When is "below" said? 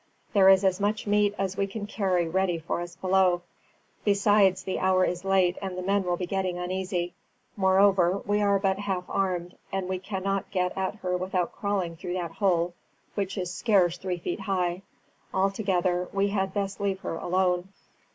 2.95-3.43